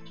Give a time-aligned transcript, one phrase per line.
[0.00, 0.08] 观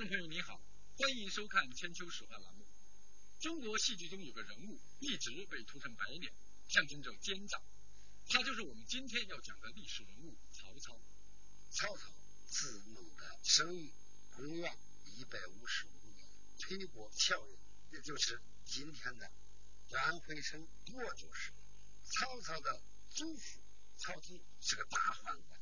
[0.00, 0.60] 众朋友你好，
[0.96, 2.64] 欢迎收看千秋史话栏目。
[3.40, 6.32] 中国戏剧中有个人物一直被涂成白脸，
[6.68, 7.60] 象征着奸诈，
[8.28, 11.00] 他就是我们今天要讲的历史人物曹操。
[11.70, 12.10] 曹操
[12.48, 13.92] 字孟德，生于
[14.36, 14.76] 公元
[15.16, 16.26] 一百五十五年，
[16.60, 17.58] 沛国谯人，
[17.92, 19.30] 也就是今天的
[19.92, 21.52] 安徽省亳州市。
[22.10, 23.60] 曹操的祖父
[23.96, 25.60] 曹丕是个大宦官，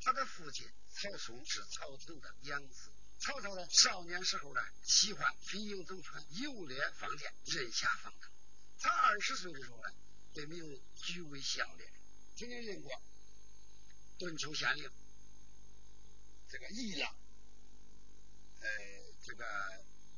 [0.00, 2.90] 他的父亲曹嵩是朝廷的养子。
[3.20, 8.30] 曹操呢，少年时候呢，喜欢飞鹰走犬，游猎放箭，任侠放荡。
[8.78, 9.94] 他二十岁的时候呢，
[10.34, 11.92] 被命为举为相连，
[12.36, 12.90] 曾经任过
[14.18, 14.90] 顿丘县令，
[16.48, 17.14] 这个宜阳，
[18.60, 18.68] 呃，
[19.24, 19.44] 这个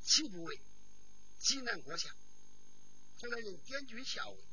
[0.03, 0.61] 齐都尉，
[1.41, 2.15] 济南国相。
[3.21, 4.45] 后来任点军校尉，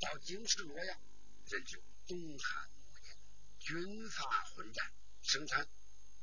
[0.00, 1.00] 到京师洛阳
[1.46, 1.78] 任就。
[2.08, 3.14] 东汉末年，
[3.60, 5.68] 军阀混战，生产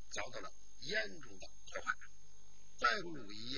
[0.09, 1.47] 遭到了严重的。
[1.69, 1.93] 破坏，
[2.79, 3.55] 白鹿一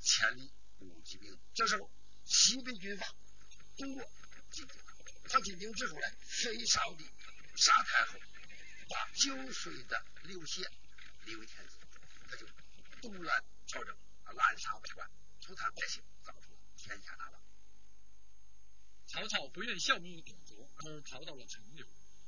[0.00, 1.36] 千里无疾病。
[1.52, 1.90] 这时候，
[2.24, 3.12] 西北军阀
[3.76, 4.08] 通过
[5.28, 7.04] 他进京之后呢，废少帝，
[7.56, 8.18] 杀太后，
[8.88, 10.62] 把九岁的刘协
[11.24, 11.78] 立为天子，
[12.28, 12.46] 他就
[13.00, 13.96] 独揽朝政，
[14.34, 15.10] 滥杀无官，
[15.40, 17.42] 涂炭百姓，造成天下大乱。
[19.06, 21.86] 曹操不愿效命于董卓，而逃到了陈留，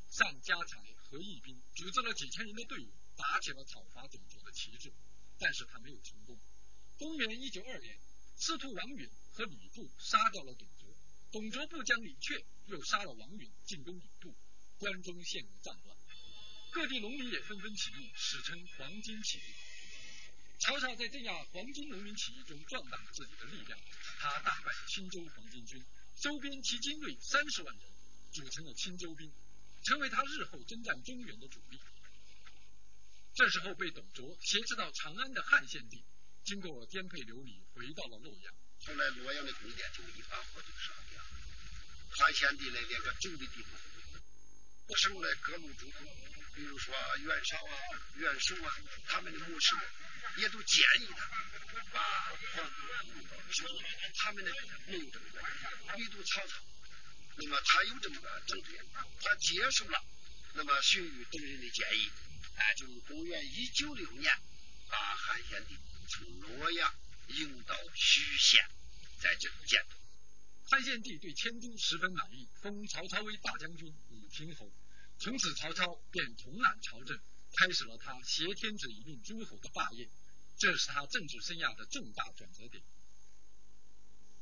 [0.09, 4.93] 上家财和义兵，组织了几千人的队伍，打起了讨伐董卓的旗帜。
[5.39, 6.39] 但是他没有成功。
[6.97, 7.99] 公元一九二年，
[8.37, 10.86] 司徒王允和吕布杀掉了董卓，
[11.33, 14.35] 董卓部将李榷又杀了王允，进攻吕布，
[14.79, 15.97] 关中陷入战乱，
[16.71, 19.55] 各地农民也纷纷起义，史称黄巾起义。
[20.59, 23.79] 曹操在镇压黄巾农民起义中壮大了自己的力量，
[24.19, 25.85] 他大败青州黄巾军，
[26.17, 27.85] 收编其精锐三十万人，
[28.33, 29.31] 组成了青州兵，
[29.83, 31.79] 成为他日后征战中原的主力。
[33.35, 36.03] 这时候被董卓挟持到长安的汉献帝，
[36.47, 38.55] 经过颠沛流离，回到了洛阳。
[38.87, 41.21] 后来洛阳的宫殿就一发火就烧掉。
[42.09, 43.73] 汉献帝呢，连个住的地方，
[44.87, 46.07] 那时候呢，各路诸侯，
[46.55, 47.75] 比如说袁绍啊、
[48.15, 49.75] 袁术啊，他们的谋士
[50.37, 52.31] 也都建议他啊，
[53.51, 53.69] 说
[54.15, 54.51] 他们呢
[54.87, 55.27] 没有这个
[55.99, 56.63] 唯独曹操，
[57.39, 58.81] 那么他有这么个政略，
[59.21, 60.01] 他接受了
[60.55, 62.09] 那么荀彧等人的建议。
[62.55, 64.33] 哎，就是公元一九六年，
[65.37, 65.77] 汉献帝
[66.09, 66.95] 从洛阳
[67.29, 68.67] 迎到许县，
[69.21, 69.97] 在这里建都。
[70.71, 74.73] 汉献帝对迁都十分满意，封曹操为大将军、武平侯。
[75.19, 77.21] 从此，曹操便统揽朝政，
[77.55, 80.09] 开始了他挟天子以令诸侯的霸业。
[80.57, 82.83] 这是他政治生涯的重大转折点。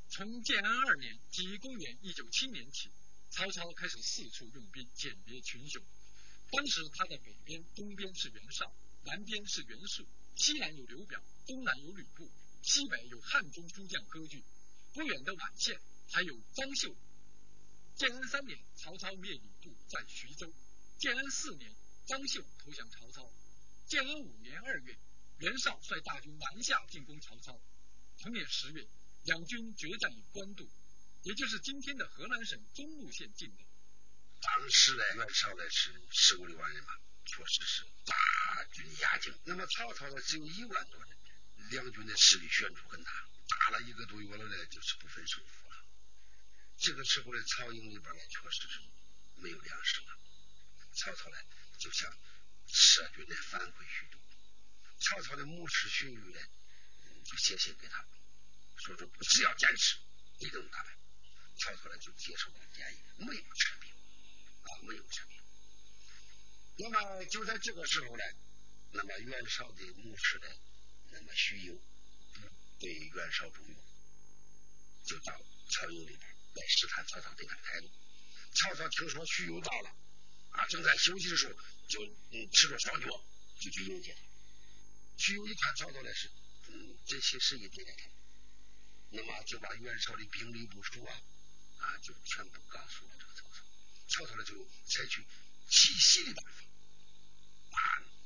[0.09, 2.89] 从建安二年，即公元一九七年起，
[3.31, 5.85] 曹操开始四处用兵，歼灭群雄。
[6.55, 8.73] 当时他的北边、东边是袁绍，
[9.03, 10.07] 南边是袁术，
[10.37, 12.31] 西南有刘表，东南有吕布，
[12.63, 14.45] 西北有汉中诸将割据。
[14.93, 15.81] 不远的宛县
[16.13, 16.97] 还有张绣。
[17.97, 20.47] 建安三年，曹操灭吕布在徐州；
[20.99, 21.75] 建安四年，
[22.07, 23.29] 张绣投降曹操；
[23.87, 24.97] 建安五年二月，
[25.39, 27.61] 袁绍率大军南下进攻曹操。
[28.21, 28.87] 同年十月，
[29.25, 30.69] 两军决战于官渡，
[31.25, 33.67] 也就是今天的河南省中牟县境内。
[34.45, 36.93] 当时呢，袁绍呢是十五六万人马，
[37.25, 39.35] 确实是大军压境。
[39.45, 41.17] 那么曹操呢只有一万多人，
[41.71, 43.11] 两军的势力悬殊很大，
[43.49, 45.85] 打了一个多月了呢，就是不分胜负了。
[46.77, 48.81] 这个时候呢，曹营里边呢确实是
[49.37, 50.19] 没有粮食了。
[50.93, 51.37] 曹操呢
[51.79, 52.13] 就想
[52.67, 54.19] 撤军呢返回徐州。
[55.01, 56.41] 曹操的谋士荀彧呢
[57.25, 58.07] 就写信给他，
[58.77, 59.97] 说说只要坚持，
[60.39, 60.95] 一定能打败。
[61.57, 63.91] 曹操呢就接受了建议，没有撤兵。
[66.85, 68.23] 那么就在这个时候呢，
[68.93, 70.47] 那么袁绍的谋士呢，
[71.13, 71.81] 那么徐攸
[72.79, 73.75] 对袁绍重用，
[75.07, 75.41] 就到
[75.71, 77.91] 曹营里边来试探曹操对他的态度。
[78.53, 79.97] 曹操听说徐攸到了，
[80.51, 81.55] 啊，正在休息的时候，
[81.89, 83.09] 就嗯吃着双脚
[83.59, 84.21] 就去迎接他。
[85.17, 86.31] 徐攸一看曹操来是
[86.69, 88.11] 嗯真心实意对待他，
[89.09, 91.23] 那么就把袁绍的兵力部署啊
[91.79, 93.49] 啊就全部告诉了这个。
[94.07, 95.25] 曹操呢就采取
[95.71, 96.61] 奇袭的办法，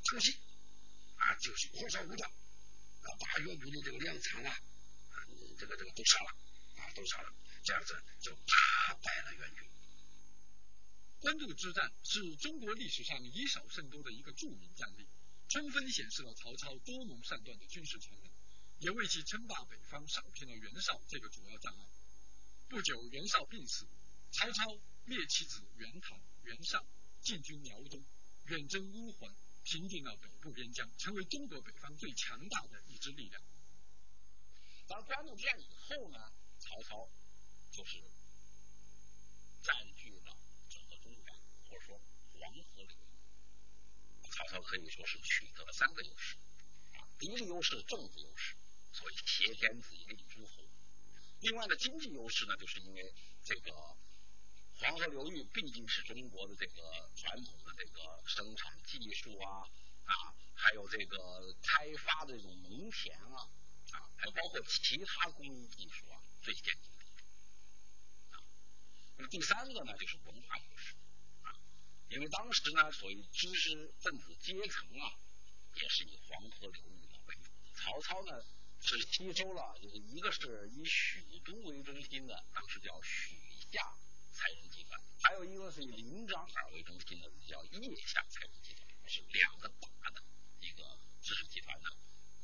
[0.08, 0.32] 偷袭，
[1.16, 4.56] 啊，就是火烧五丈，啊，把援军的这个粮仓啊，
[5.58, 6.30] 这个这个都烧了，
[6.76, 7.30] 啊，都烧了，
[7.62, 9.68] 这样子就打败了援军。
[11.20, 15.06] 官渡之战是中国历史上以少胜多的一个著名战例，
[15.50, 18.30] 充分显示了曹操多谋善断的军事才能，
[18.78, 21.84] 也为其称霸北方扫平了袁绍这个主要障碍。
[22.70, 23.86] 不久，袁绍病死，
[24.30, 26.82] 曹操灭其子袁谭、袁尚，
[27.20, 28.02] 进军辽东，
[28.46, 29.34] 远征乌桓，
[29.68, 33.42] 平定了北部边疆，成为中国北方最强大的一支力量。
[34.86, 37.06] 当官渡之战以后呢，曹操
[37.70, 38.02] 就是
[39.62, 40.34] 占据了
[40.70, 41.34] 整个中原，
[41.68, 42.00] 或者说。
[42.40, 46.36] 黄河流域，曹操可以说是取得了三个优势
[46.94, 48.54] 啊，地理优势、政治优势，
[48.92, 50.64] 所以挟天子以令诸侯。
[51.40, 53.12] 另外呢，经济优势呢，就是因为
[53.44, 53.72] 这个
[54.78, 59.66] 黄河流域毕竟是中国的这个传统的这个生产技术啊
[60.04, 63.42] 啊，还有这个开发的这种农田啊
[63.90, 68.40] 啊，还包括其他工艺技术啊最先进的啊。
[69.16, 70.94] 那么第三个呢，就是文化优势。
[72.10, 75.12] 因为当时呢，所谓知识分子阶层啊，
[75.74, 77.50] 也是以黄河流域为主。
[77.74, 78.42] 曹操呢
[78.80, 83.36] 是吸收了，就是一个是以许都为中心的，当时叫许
[83.72, 83.92] 下
[84.38, 90.22] 财富集团；还有一个是以临漳而为中心的，叫叶下财富集团，是两个大的
[90.60, 91.90] 一个知识集团呢，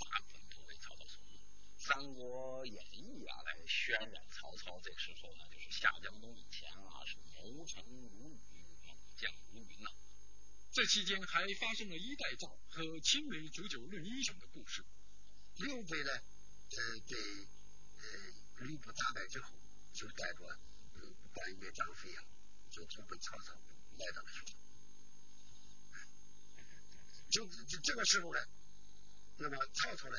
[0.00, 1.38] 大部分都为曹操所用。
[1.78, 8.64] 《三国演义》啊，来渲染曹操这时候呢，就是下江东以前啊，是谋臣如雨。
[9.16, 9.88] 讲如云呐，
[10.72, 14.84] 这期间还发生了一代诏和青梅煮酒论英雄的故事。
[15.58, 17.16] 刘备呢，呃，被
[17.98, 19.54] 呃吕布打败之后，
[19.92, 20.58] 就带着
[21.32, 22.24] 关羽、张飞啊，
[22.70, 23.52] 就投奔曹操，
[23.98, 24.54] 来到了徐州。
[27.30, 28.40] 就就这个时候呢，
[29.38, 30.18] 那么曹操呢，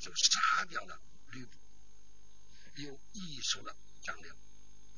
[0.00, 1.00] 就杀掉了
[1.30, 1.58] 吕布，
[2.76, 4.36] 又易手了张辽，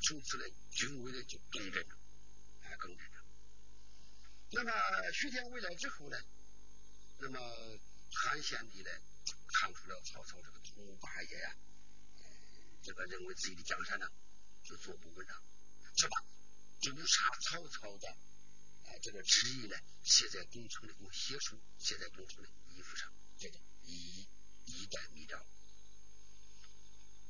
[0.02, 1.98] 从此呢，军威呢就更振了，
[2.62, 3.24] 哎，更振了。
[4.50, 4.72] 那么
[5.12, 6.16] 徐天回来之后呢，
[7.18, 7.38] 那么
[8.14, 8.90] 汉献帝呢
[9.60, 11.54] 看出了曹操这个图霸业呀，
[12.82, 14.10] 这个认为自己的江山呢
[14.64, 15.42] 就做不稳了，
[15.96, 16.22] 就把
[16.80, 24.28] 诛杀曹操的啊这个旨意呢写在东城的用血书写在东城的衣服上，叫做一
[24.66, 25.44] 一代密诏。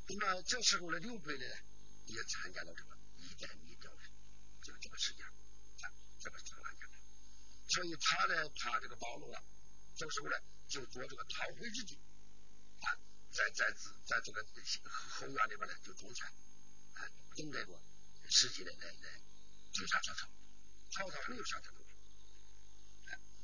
[0.09, 1.45] 那么这时候呢，刘备呢
[2.07, 4.03] 也参加了这个一代密诏的
[4.63, 6.89] 这个这个事件，啊，这个这个案件。
[7.69, 9.43] 所以他呢怕这个暴露了，
[9.97, 10.37] 这个时候呢
[10.69, 11.99] 就做这个逃回之计，
[12.81, 12.97] 啊，
[13.31, 13.71] 在在
[14.07, 14.43] 在这个
[14.91, 16.33] 后院里边呢就种菜，
[17.39, 17.81] 等待着
[18.29, 19.21] 自己的来来
[19.73, 20.29] 追杀曹操。
[20.91, 21.93] 曹操没有杀他东西，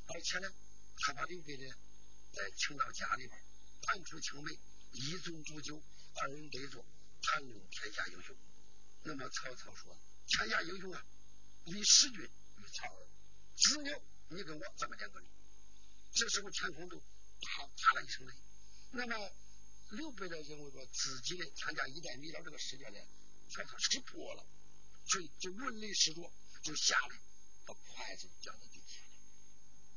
[0.07, 0.51] 而且呢
[0.99, 1.73] 他把刘备呢
[2.33, 3.41] 在请到家里边，
[3.83, 4.51] 盘出青梅，
[4.91, 5.81] 一盅煮酒，
[6.15, 6.85] 二人对坐，
[7.21, 8.35] 谈论天下英雄。
[9.03, 11.05] 那么曹操说：天下英雄啊，
[11.65, 13.07] 以使君与曹儿，
[13.55, 14.03] 只有。
[14.27, 15.29] 你跟我这么两个人，
[16.11, 18.33] 这时候天空都啪啪了一声雷。
[18.89, 19.31] 那么
[19.91, 22.99] 刘备呢认为说自己的参加一代迷了这个事件呢，
[23.49, 24.45] 曹操识破了，
[25.07, 26.31] 所以就闻雷使着，
[26.63, 27.19] 就下来
[27.65, 28.99] 把筷子交到地下。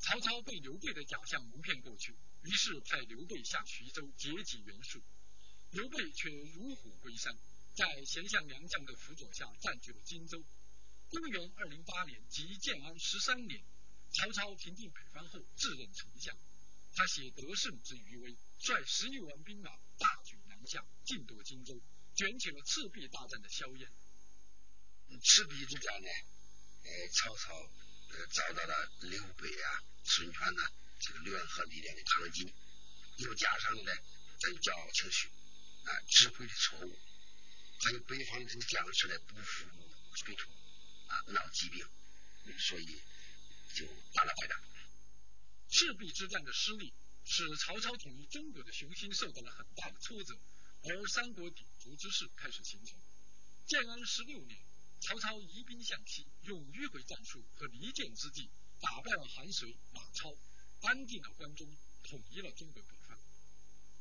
[0.01, 2.15] 曹操被刘备的假象蒙骗过去，
[2.45, 5.03] 于是派刘备下徐州截击袁术。
[5.71, 7.37] 刘备却如虎归山，
[7.75, 10.43] 在贤相良将的辅佐下占据了荆州。
[11.11, 13.63] 公元二零八年，即建安十三年。
[14.11, 16.35] 曹操平定北方后，自任丞相。
[16.95, 21.79] 他写得胜之余威，率十余万兵马大举南下，进夺荆州，
[22.19, 23.89] 卷起了赤壁大战的硝烟。
[25.23, 26.09] 赤壁之战呢，
[26.83, 27.55] 呃，曹操
[28.11, 29.67] 呃遭到了刘备啊、
[30.03, 32.53] 孙权呐这个联合力量的抗击，
[33.19, 33.95] 又加上呢
[34.41, 35.29] 在骄傲情绪
[35.85, 36.99] 啊、指挥的错误，
[37.79, 39.67] 还有北方的这个将士呢不服
[40.17, 40.51] 水土
[41.07, 41.87] 啊、闹疾病，
[42.59, 43.01] 所以。
[43.75, 44.59] 就打了败仗。
[45.71, 46.93] 赤壁之战的失利，
[47.25, 50.35] 使曹操统一中国的雄心受到了很大的挫折，
[50.85, 52.99] 而三国鼎足之势开始形成。
[53.67, 54.59] 建安十六年，
[55.01, 58.49] 曹操移兵向西，用迂回战术和离间之计，
[58.81, 60.35] 打败了韩遂、马超，
[60.83, 61.69] 安定了关中，
[62.05, 63.19] 统一了中国北方。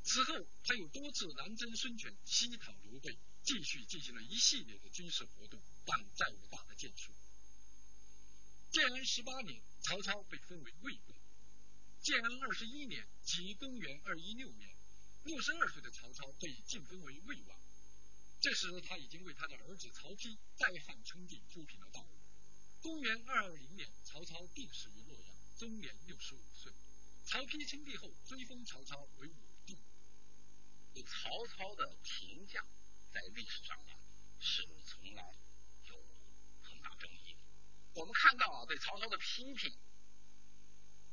[0.04, 7.12] 此后，他又多次南征孙权，西讨刘备，继续进行了一系列的军事活动，但再无大的建树。
[8.72, 11.14] 建安十八年，曹操被封为魏公。
[12.02, 14.77] 建安二十一年，即公元二一六年，
[15.28, 17.60] 六十二岁的曹操被晋封为魏王。
[18.40, 22.10] 这时，他已经为他的儿子曹丕代汉称帝铺平了道路。
[22.82, 26.72] 公元二二零年，曹操病死于洛阳，终年六十五岁。
[27.26, 29.78] 曹丕称帝后，追封曹操为武帝。
[30.94, 32.66] 对曹操的评价
[33.12, 33.94] 在历史上呢，
[34.40, 35.36] 是从来
[35.84, 35.96] 有
[36.62, 37.36] 很大争议。
[37.96, 39.78] 我们看到啊，对曹操的批评，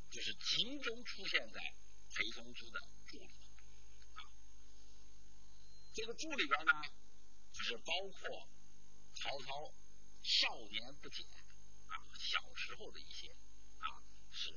[0.09, 1.73] 就是集中出现在
[2.13, 3.33] 裴松之的注里。
[5.95, 6.73] 这个注里边呢，
[7.53, 8.45] 就是包括
[9.13, 9.73] 曹操
[10.21, 11.23] 少年不解
[11.87, 13.33] 啊，小时候的一些
[13.79, 14.53] 啊，是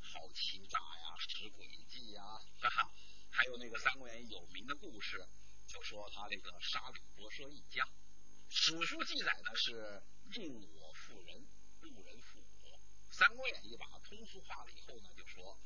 [0.00, 2.22] 好欺诈呀，使诡计呀，
[2.58, 2.90] 哈哈，
[3.30, 5.28] 还有那个《三国演义》有名的故事，
[5.68, 7.86] 就说他这个杀吕伯奢一家。
[8.48, 10.02] 史书记载的是
[10.34, 11.46] 宁我负人，
[11.82, 12.70] 误人负我。
[13.14, 15.58] 《三国演义》把它通俗化了以后呢，就说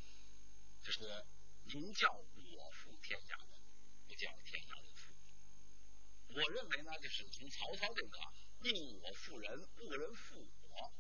[0.83, 1.25] 就是
[1.65, 3.61] 您叫我负天下人，
[4.09, 4.96] 不叫天下人
[6.37, 6.51] 我。
[6.51, 8.19] 认为呢，就是从曹操这个
[8.61, 10.93] 宁我负人，误人负我，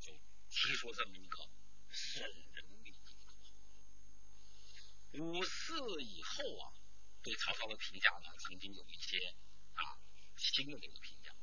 [0.00, 0.12] 就
[0.48, 1.38] 提出这么一个
[1.90, 3.14] 损人利己
[5.12, 5.22] 的。
[5.22, 6.72] 五四以后啊，
[7.22, 9.34] 对曹操的评价呢，曾经有一些
[9.74, 9.98] 啊。
[10.36, 11.34] 新的这个评价，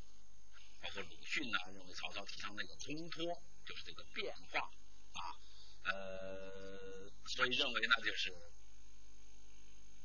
[0.81, 4.71] 包括鲁迅呢认为曹操提倡那个通脱，就是这个变化
[5.13, 5.37] 啊，
[5.83, 8.33] 呃，所以认为呢就是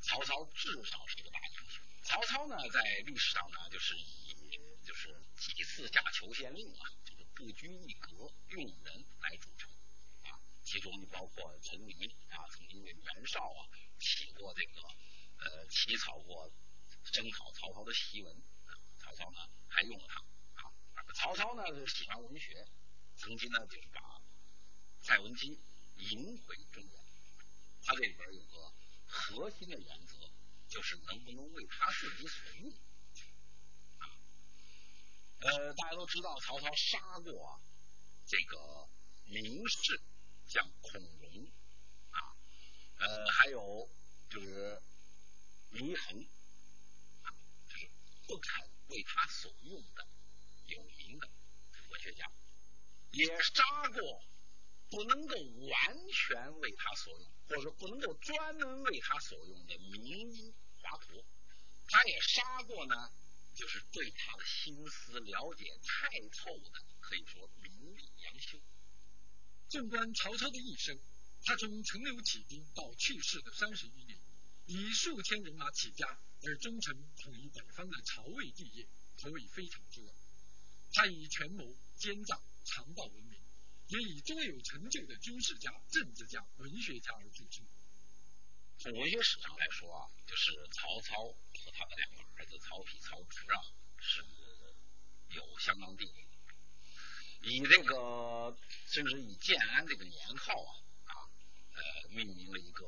[0.03, 1.82] 曹操至少是个大英雄。
[2.03, 4.35] 曹操呢在历史上呢就是以
[4.85, 8.11] 就是几次假求贤令啊，就是不拘一格
[8.49, 9.71] 用人来著称
[10.25, 13.69] 啊，其中你包括陈黎啊，曾经为袁绍啊
[14.01, 14.83] 起过这个
[15.39, 16.53] 呃起草过
[17.13, 18.43] 征讨曹操的檄文。
[18.99, 20.21] 曹操呢还用了他
[20.63, 20.73] 啊，
[21.15, 22.67] 曹操呢是喜欢文学，
[23.17, 24.21] 曾经呢就是把
[25.01, 25.61] 蔡文姬
[25.97, 26.93] 迎回中原。
[27.85, 28.73] 他这里边有个
[29.07, 30.32] 核心的原则，
[30.73, 32.73] 就是能不能为他自己所用
[33.99, 34.09] 啊。
[35.41, 37.61] 呃，大家都知道曹操杀过
[38.27, 38.89] 这个
[39.27, 40.01] 名士
[40.47, 41.53] 像孔融
[42.11, 42.19] 啊，
[42.97, 43.87] 呃，还有
[44.31, 44.81] 就是
[45.73, 46.27] 祢衡
[47.23, 47.29] 啊，
[47.69, 47.91] 就是
[48.27, 48.73] 不肯。
[48.89, 50.07] 为他所用的
[50.67, 51.27] 有名的
[51.89, 52.31] 文学家，
[53.13, 54.23] 也杀过
[54.93, 61.25] 不能够完全为他所用，或者说不能够专门为他所用的名医华佗。
[61.89, 62.95] 他也杀过呢，
[63.55, 68.59] 就是对他的心思了解太透的，可以说名利杨修。
[69.71, 70.99] 纵观曹操的一生，
[71.43, 74.21] 他从陈留起兵到去世的三十余年，
[74.67, 76.21] 以数千人马起家。
[76.45, 80.13] 而忠诚统一北方的曹魏帝业，可谓非常之伟。
[80.93, 81.65] 他以权谋、
[81.97, 83.41] 奸诈、强暴闻名，
[83.93, 87.63] 也以多有成就的军事家、政治家、文学家而著称。
[88.79, 93.61] 从文学史上来说啊，就是曹操和他的两个儿子曹丕、曹植啊，
[94.01, 94.25] 是
[95.29, 96.27] 有相当地位。
[97.43, 98.57] 以这个，
[98.87, 100.73] 甚至以建安这个年号啊
[101.05, 101.13] 啊，
[101.75, 102.87] 呃，命名了一个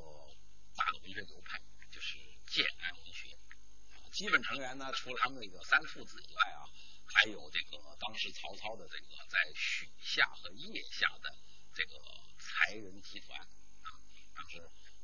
[0.75, 3.37] 大的文学流派，就是建安文学。
[4.11, 6.65] 基本成员呢，除了他们那个三父子以外啊，
[7.07, 11.37] 还有这个当时曹操的这个在许下和腋下的
[11.75, 11.95] 这个
[12.39, 13.89] 才人集团啊，
[14.35, 14.61] 当时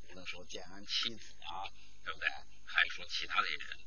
[0.08, 1.68] 不能说建安七子啊，
[2.04, 2.28] 对不对？
[2.64, 3.78] 还说其他的一些人。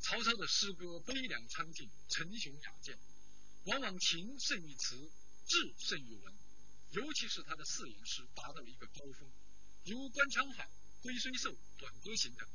[0.00, 2.98] 曹操的诗歌悲凉苍劲，沉雄雅健，
[3.64, 5.10] 往往情胜于词，
[5.46, 6.38] 志胜于文，
[6.92, 9.30] 尤其是他的四言诗达到了一个高峰，
[9.84, 10.64] 如《观沧海》
[11.02, 12.48] 《龟虽寿》《短歌行》等。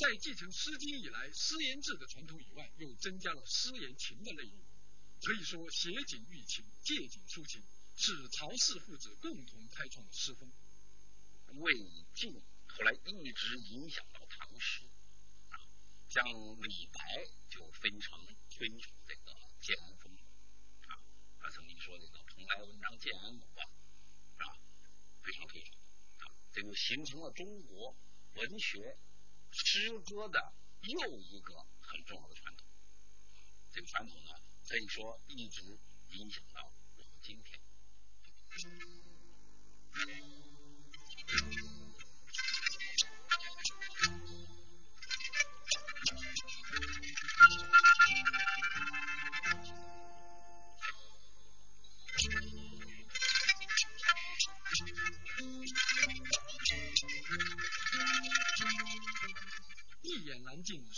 [0.00, 4.58] 在继承《诗经》以来诗言志的传统以外，又增加了诗言情的内容。
[5.20, 7.62] 可以说，写景喻情，借景抒情，
[7.96, 10.50] 是曹氏父子共同开创的诗风。
[11.60, 11.74] 魏
[12.14, 12.32] 晋
[12.66, 14.86] 后来一直影响到唐诗，
[15.50, 15.60] 啊，
[16.08, 16.24] 像
[16.62, 20.16] 李白就非常推崇这个建安风
[20.88, 20.96] 啊，
[21.40, 23.68] 他曾经说这个“蓬莱文章建安骨”啊，
[24.38, 24.56] 啊，
[25.22, 25.76] 非常推崇
[26.20, 27.94] 啊，这就形成了中国
[28.36, 28.96] 文学。
[29.52, 30.52] 诗歌的
[30.82, 32.66] 又一个很重要的传统，
[33.72, 34.30] 这个传统呢，
[34.68, 35.78] 可以说一直
[36.10, 37.60] 影响到我们今天。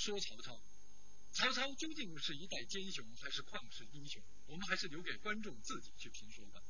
[0.02, 0.60] 说曹操，
[1.32, 4.20] 曹操究竟是一代奸雄还是旷世英雄？
[4.46, 6.60] 我们还是留给观众自己去评说吧。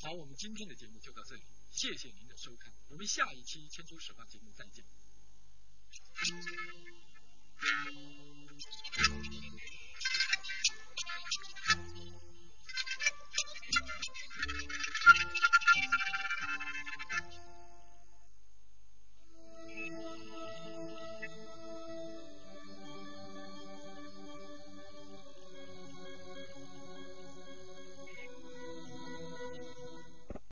[0.00, 4.86] 好，我们今天的节目就到这里，谢谢您的收看，我们下一期《千秋史话》节目再见。